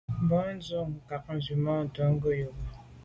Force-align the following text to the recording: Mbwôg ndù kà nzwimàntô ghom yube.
Mbwôg 0.23 0.47
ndù 0.55 0.79
kà 1.07 1.17
nzwimàntô 1.37 2.03
ghom 2.21 2.35
yube. 2.41 2.63